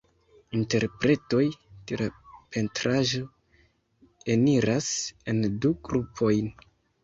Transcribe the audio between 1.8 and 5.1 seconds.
de la pentraĵo eniras